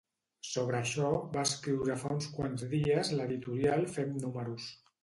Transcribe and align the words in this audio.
Sobre 0.51 0.77
això, 0.79 1.11
va 1.35 1.43
escriure 1.49 1.99
fa 2.05 2.15
uns 2.17 2.31
quants 2.39 2.67
dies 2.75 3.17
l’editorial 3.21 3.91
Fem 3.99 4.23
números. 4.27 4.73